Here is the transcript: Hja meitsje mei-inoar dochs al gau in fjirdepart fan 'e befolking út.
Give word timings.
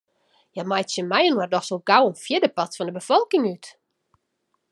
Hja 0.53 0.63
meitsje 0.69 1.03
mei-inoar 1.11 1.51
dochs 1.51 1.71
al 1.73 1.83
gau 1.89 2.03
in 2.09 2.17
fjirdepart 2.23 2.73
fan 2.77 2.89
'e 2.89 2.97
befolking 2.99 3.45
út. 3.53 3.65